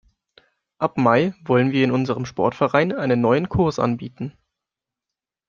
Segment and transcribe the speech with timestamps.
[0.79, 4.35] Ab Mai wollen wir in unserem Sportverein einen neuen Kurs anbieten.